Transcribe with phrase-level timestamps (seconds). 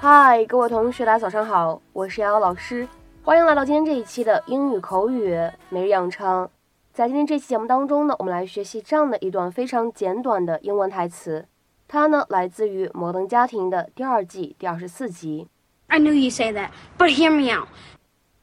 [0.00, 2.86] 嗨，各位同学，大家早上好，我是瑶瑶老师，
[3.22, 5.38] 欢迎来到今天这一期的英语口语
[5.68, 6.48] 每日养成。
[6.92, 11.46] 在今天这期节目当中呢，我们来学习这样的一段非常简短的英文台词，
[11.86, 15.48] 它呢来自于《摩登家庭》的第二季第二十四集。
[15.86, 17.68] I knew you'd say that, but hear me out.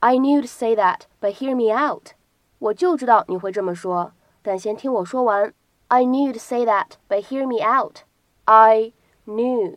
[0.00, 2.10] I knew to say that, but hear me out。
[2.58, 5.52] 我就知道你会这么说，但先听我说完。
[5.88, 8.00] I knew to say that, but hear me out.
[8.44, 8.92] I
[9.26, 9.76] knew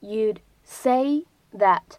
[0.00, 1.98] you'd say that,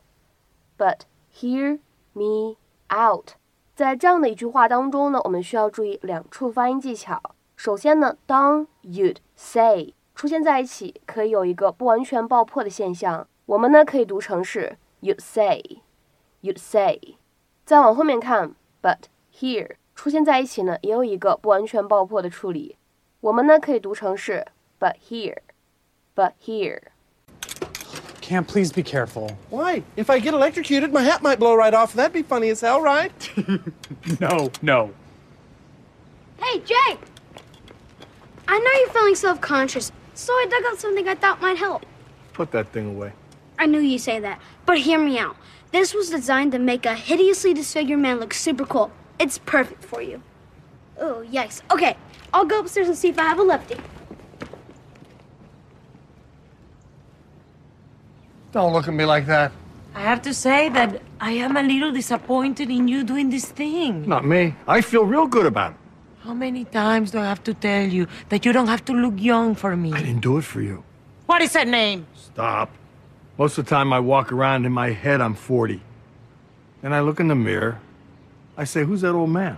[0.77, 1.01] but
[1.33, 1.79] hear
[2.13, 2.57] me
[2.89, 3.33] out。
[3.75, 7.21] 在这样的一句话当中呢，我们需要注意两处发音技巧。
[7.55, 17.17] 首先呢，当 you'd say 出现在一起，可以有一个不完全爆破的现象，我们呢可以读成是 you'd say。you'd say。
[17.70, 18.96] 再往后面看，but
[19.32, 22.74] hear 出现在一起呢，也有一个不完全爆破的处理。
[23.20, 24.44] 我们呢可以读成是
[24.80, 26.80] but hear，but hear。
[28.20, 29.30] Cam, please be careful.
[29.50, 29.84] Why?
[29.96, 31.94] If I get electrocuted, my hat might blow right off.
[31.94, 33.12] That'd be funny as hell, right?
[34.18, 34.90] no, no.
[36.38, 36.98] Hey, Jake!
[38.48, 41.86] I know you're feeling self conscious, so I dug up something I thought might help.
[42.32, 43.12] Put that thing away.
[43.60, 45.36] I knew you'd say that, but hear me out.
[45.70, 48.90] This was designed to make a hideously disfigured man look super cool.
[49.18, 50.22] It's perfect for you.
[50.98, 51.60] Oh, yikes.
[51.70, 51.94] Okay,
[52.32, 53.76] I'll go upstairs and see if I have a lefty.
[58.52, 59.52] Don't look at me like that.
[59.94, 64.08] I have to say that I am a little disappointed in you doing this thing.
[64.08, 64.54] Not me.
[64.66, 65.76] I feel real good about it.
[66.20, 69.20] How many times do I have to tell you that you don't have to look
[69.20, 69.92] young for me?
[69.92, 70.82] I didn't do it for you.
[71.26, 72.06] What is that name?
[72.14, 72.70] Stop.
[73.40, 75.80] Most of the time I walk around in my head I'm 40.
[76.82, 77.80] Then I look in the mirror.
[78.54, 79.56] I say, who's that old man?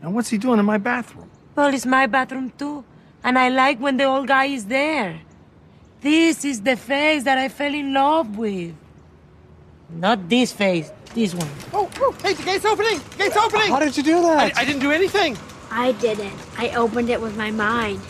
[0.00, 1.28] And what's he doing in my bathroom?
[1.56, 2.84] Well, it's my bathroom too.
[3.24, 5.18] And I like when the old guy is there.
[6.02, 8.76] This is the face that I fell in love with.
[9.90, 11.50] Not this face, this one.
[11.72, 13.00] Oh, oh, hey, the gate's opening!
[13.10, 13.70] The gate's opening!
[13.70, 14.56] How did you do that?
[14.56, 15.36] I didn't do anything.
[15.72, 16.38] I didn't.
[16.56, 18.00] I opened it with my mind.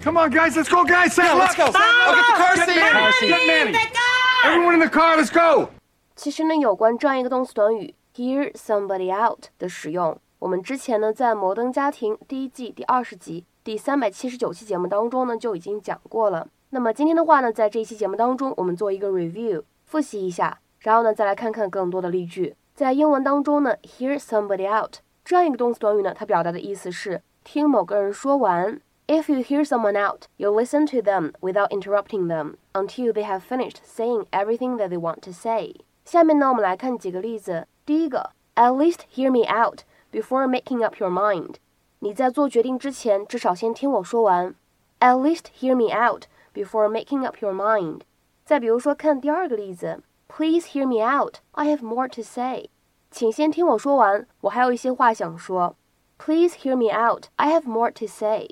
[0.00, 1.14] Come on, guys, let's go, guys.
[1.14, 1.70] Say Yeah, let's go.
[1.74, 2.76] I'll get the car Get seat.
[2.76, 2.90] Manny.
[2.90, 3.28] Car seat.
[3.28, 3.99] Get Manny.
[4.42, 5.68] Everyone in the car, let's go.
[6.16, 16.48] 其实呢，有关这样一个动词短语 hear somebody out 的使用，我们之前呢在《摩登家庭》第一季第二十集第三百七十九期节目当中呢就已经讲过了。
[16.70, 22.56] 那么今天的话呢，在这一期节目当中，我们做一个 review 复习一下，然后呢再来看看更多的例句。
[22.74, 28.80] 在英文当中呢，hear somebody out 这样一个动词短语呢，它表达的意思是听某个人说完。
[29.06, 33.77] If you hear someone out, you listen to them without interrupting them until they have finished
[33.83, 35.75] saying everything that they want to say.
[36.03, 37.67] 下面呢，我们来看几个例子。
[37.85, 41.55] 第一个，At least hear me out before making up your mind。
[41.99, 44.55] 你在做决定之前，至少先听我说完。
[44.99, 48.01] At least hear me out before making up your mind。
[48.43, 51.37] 再比如说，看第二个例子，Please hear me out.
[51.51, 52.69] I have more to say。
[53.09, 55.75] 请先听我说完，我还有一些话想说。
[56.17, 57.25] Please hear me out.
[57.35, 58.49] I have more to say。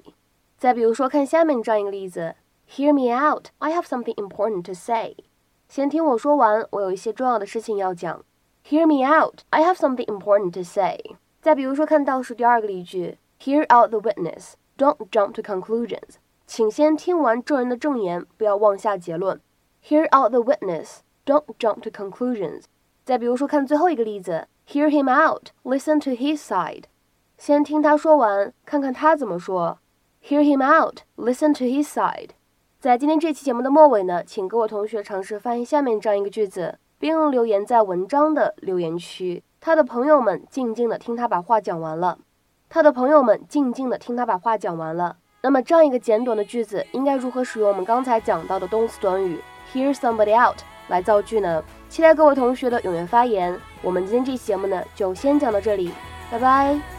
[0.57, 2.35] 再比如说，看下面这样一个例子
[2.69, 3.47] ，Hear me out.
[3.59, 5.15] I have something important to say。
[5.67, 8.23] 先听我说完，我有一些重要的事情要讲。
[8.67, 9.41] Hear me out.
[9.49, 10.99] I have something important to say。
[11.41, 14.53] 再比如说，看倒数第二个例句，Hear out the witness.
[14.77, 16.15] Don't jump to conclusions.
[16.47, 19.41] 请先听完证人的证言，不要妄下结论。
[19.83, 20.99] Hear out the witness.
[21.25, 22.63] Don't jump to conclusions.
[23.03, 25.49] 再比如说，看最后一个例子，Hear him out.
[25.63, 26.83] Listen to his side.
[27.37, 29.79] 先听他说完，看看他怎么说。
[30.23, 30.99] Hear him out.
[31.17, 32.29] Listen to his side.
[32.80, 39.42] 在今天这期节目的末尾呢，请各位同学尝试翻译下面这样一个句子，并留言在文章的留言区。
[39.60, 42.18] 他的朋友们静静的听他把话讲完了。
[42.68, 45.16] 他的朋友们静静的听他把话讲完了。
[45.42, 49.40] 那么这样一个简短的句子，应该如何使用我们刚才讲到的动词短语
[49.72, 51.60] hear somebody out 来造句呢？
[51.88, 53.58] 期待各位同学的踊跃发言。
[53.82, 55.90] 我们今天这期节目呢，就先讲到这里，
[56.30, 56.97] 拜拜。